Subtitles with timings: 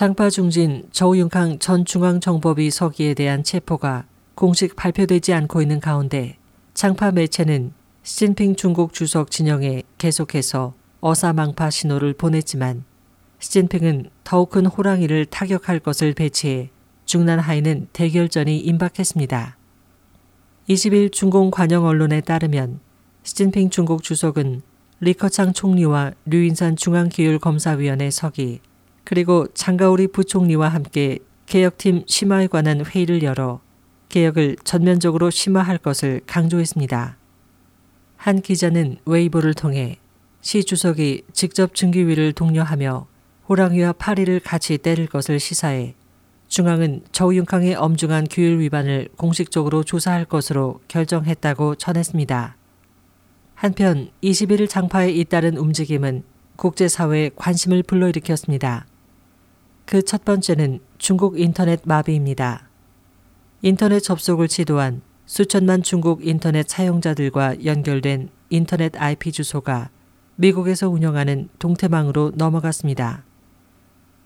[0.00, 6.38] 장파 중진 저우융캉 전 중앙정보비 서기에 대한 체포가 공식 발표되지 않고 있는 가운데
[6.72, 10.72] 장파 매체는 시진핑 중국 주석 진영에 계속해서
[11.02, 12.84] 어사망파 신호를 보냈지만
[13.40, 16.70] 시진핑은 더욱 큰 호랑이를 타격할 것을 배치해
[17.04, 19.58] 중난하이는 대결전이 임박했습니다.
[20.66, 22.80] 20일 중공 관영 언론에 따르면
[23.22, 24.62] 시진핑 중국 주석은
[25.00, 28.60] 리커창 총리와 류인산 중앙기율검사위원회 서기
[29.04, 33.60] 그리고 장가오리 부총리와 함께 개혁팀 심화에 관한 회의를 열어
[34.08, 37.16] 개혁을 전면적으로 심화할 것을 강조했습니다.
[38.16, 39.98] 한 기자는 웨이보를 통해
[40.42, 43.06] 시 주석이 직접 증기위를 독려하며
[43.48, 45.94] 호랑이와 파리를 같이 때릴 것을 시사해
[46.48, 52.56] 중앙은 저우융캉의 엄중한 규율 위반을 공식적으로 조사할 것으로 결정했다고 전했습니다.
[53.54, 56.24] 한편 21일 장파에 잇따른 움직임은
[56.56, 58.86] 국제사회에 관심을 불러일으켰습니다.
[59.90, 62.68] 그 첫 번째는 중국 인터넷 마비입니다.
[63.62, 69.90] 인터넷 접속을 시도한 수천만 중국 인터넷 사용자들과 연결된 인터넷 IP 주소가
[70.36, 73.24] 미국에서 운영하는 동태망으로 넘어갔습니다.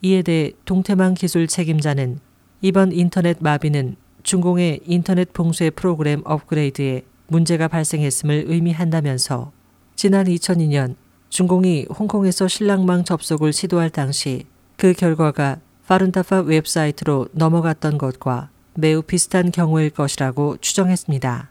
[0.00, 2.20] 이에 대해 동태망 기술 책임자는
[2.62, 9.52] 이번 인터넷 마비는 중공의 인터넷 봉쇄 프로그램 업그레이드에 문제가 발생했음을 의미한다면서
[9.94, 10.94] 지난 2002년
[11.28, 14.46] 중공이 홍콩에서 신랑망 접속을 시도할 당시
[14.80, 21.50] 그 결과가 파룬타파 웹사이트로 넘어갔던 것과 매우 비슷한 경우일 것이라고 추정했습니다.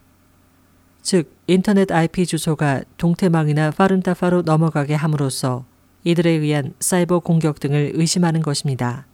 [1.03, 5.63] 즉, 인터넷 IP 주소가 동태망이나 파룬타파로 넘어가게 함으로써
[6.05, 9.05] 이들에 의한 사이버 공격 등을 의심하는 것입니다.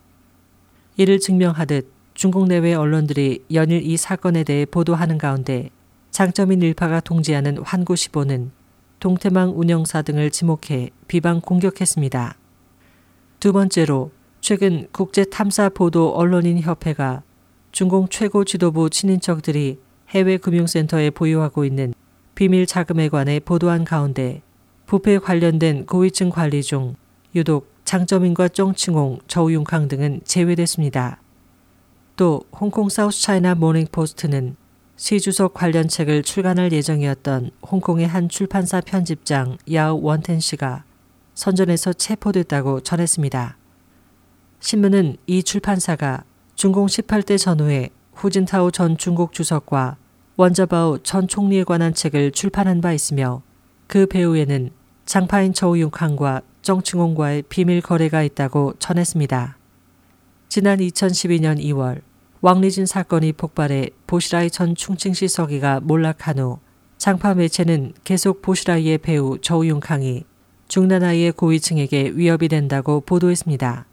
[0.95, 5.72] 이를 증명하듯 중국 내외 언론들이 연일 이 사건에 대해 보도하는 가운데
[6.11, 8.52] 장점인 일파가 통지하는 환구시보는
[9.02, 12.38] 동태망 운영사 등을 지목해 비방 공격했습니다.
[13.45, 14.09] 두 번째로
[14.41, 17.21] 최근 국제 탐사 보도 언론인 협회가
[17.71, 19.77] 중공 최고 지도부 친인척들이
[20.09, 21.94] 해외 금융센터에 보유하고 있는
[22.34, 24.41] 비밀 자금에 관해 보도한 가운데
[24.88, 26.95] 부패 관련된 고위층 관리 중
[27.35, 31.22] 유독 장점인과 쫑칭홍, 저우융캉 등은 제외됐습니다.
[32.16, 34.55] 또 홍콩 사우스 차이나 모닝 포스트는
[34.95, 40.84] 시 주석 관련 책을 출간할 예정이었던 홍콩의 한 출판사 편집장 야우 원텐 씨가
[41.35, 43.57] 선전에서 체포됐다고 전했습니다.
[44.59, 46.23] 신문은 이 출판사가
[46.56, 49.97] 중공 18대 전후에 후진타오 전 중국 주석과
[50.38, 53.41] 원자바오 전 총리에 관한 책을 출판한 바 있으며
[53.88, 54.72] 그 배후에는
[55.06, 59.57] 장파인 저우융캉과 정칭홍과의 비밀 거래가 있다고 전했습니다.
[60.50, 62.02] 지난 2012년 2월
[62.41, 66.59] 왕리진 사건이 폭발해 보시라이 전 충칭시 서기가 몰락한 후
[66.97, 70.23] 장파 매체는 계속 보시라이의 배우 저우융캉이
[70.68, 73.86] 중난아이의 고위층에게 위협이 된다고 보도했습니다.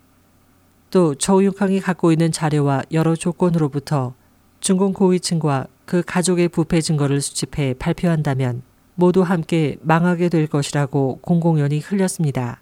[0.90, 4.14] 또 저우융캉이 갖고 있는 자료와 여러 조건으로부터
[4.60, 8.62] 중공 고위층과 그 가족의 부패 증거를 수집해 발표한다면
[8.94, 12.60] 모두 함께 망하게 될 것이라고 공공연히 흘렸습니다.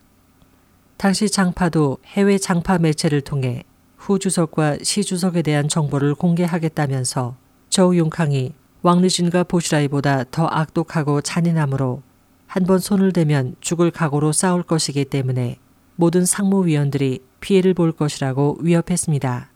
[0.97, 3.65] 당시 장파도 해외 장파 매체를 통해
[3.97, 7.37] 후 주석과 시 주석에 대한 정보를 공개하겠다면서
[7.69, 12.03] 저우융캉이 왕리진과 보시라이보다 더 악독하고 잔인하므로
[12.51, 15.59] 한 번 손을 대면 죽을 각오로 싸울 것이기 때문에
[15.95, 19.53] 모든 상무위원들이 피해를 볼 것이라고 위협했습니다.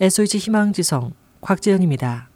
[0.00, 2.30] SOH 희망지성 곽재현입니다.